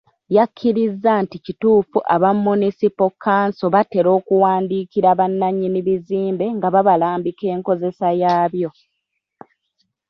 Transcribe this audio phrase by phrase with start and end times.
[0.35, 8.69] Yakkiriza nti kituufu aba Munisipo Kkanso batera okuwandiikira bannannyini bizimbe nga babalambike enkozesa yaabyo.